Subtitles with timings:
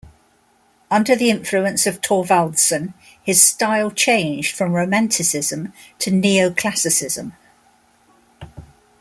[0.89, 7.33] Under the influence of Thorvaldsen, his style changed from romanticism to neo-classicism.